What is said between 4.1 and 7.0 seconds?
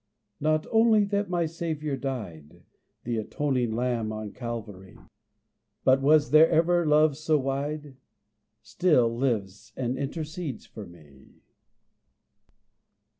on Calvary, But was there ever